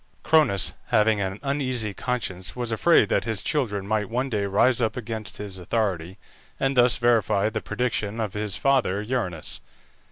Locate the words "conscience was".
1.93-2.71